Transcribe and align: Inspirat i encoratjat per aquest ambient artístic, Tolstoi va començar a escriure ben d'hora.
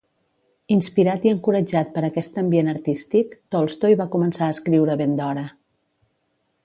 Inspirat 0.75 1.27
i 1.27 1.33
encoratjat 1.33 1.91
per 1.97 2.03
aquest 2.07 2.41
ambient 2.43 2.71
artístic, 2.73 3.37
Tolstoi 3.57 3.99
va 4.01 4.09
començar 4.17 4.49
a 4.49 4.57
escriure 4.59 4.97
ben 5.03 5.15
d'hora. 5.21 5.45